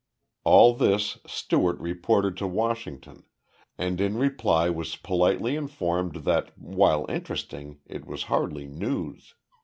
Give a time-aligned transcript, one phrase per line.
[0.43, 3.23] All this Stewart reported to Washington,
[3.77, 9.35] and in reply was politely informed that, while interesting, it was hardly news.